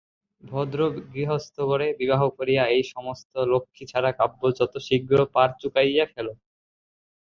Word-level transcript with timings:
ভদ্র 0.43 0.79
গৃহস্থঘরে 1.11 1.87
বিবাহ 1.99 2.21
করিয়া 2.37 2.63
এই-সমস্ত 2.75 3.33
লক্ষ্মীছাড়া 3.51 4.11
কাব্য 4.19 4.41
যত 4.59 4.73
শীঘ্র 4.87 5.19
পার 5.33 5.49
চুকাইয়া 5.61 6.05
ফেলো। 6.13 6.33